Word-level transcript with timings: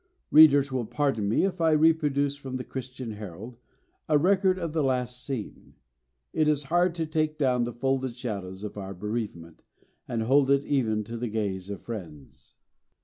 Readers 0.31 0.71
will 0.71 0.87
pardon 0.87 1.29
me 1.29 1.43
if 1.45 1.61
I 1.61 1.69
reproduce 1.73 2.35
from 2.35 2.55
The 2.57 2.63
Christian 2.63 3.11
Herald 3.11 3.57
a 4.09 4.17
record 4.17 4.57
of 4.57 4.73
the 4.73 4.81
last 4.81 5.23
scene. 5.23 5.75
It 6.33 6.47
is 6.47 6.63
hard 6.73 6.95
"to 6.95 7.05
take 7.05 7.37
down 7.37 7.65
the 7.65 7.71
folded 7.73 8.15
shadows 8.15 8.63
of 8.63 8.79
our 8.79 8.95
bereavement" 8.95 9.61
and 10.07 10.23
hold 10.23 10.49
it 10.49 10.65
even 10.65 11.03
to 11.03 11.17
the 11.17 11.27
gaze 11.29 11.69
of 11.69 11.83
friends. 11.83 12.55